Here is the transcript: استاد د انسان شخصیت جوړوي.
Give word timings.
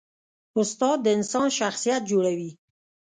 استاد 0.59 0.97
د 1.03 1.07
انسان 1.17 1.47
شخصیت 1.59 2.01
جوړوي. 2.11 2.51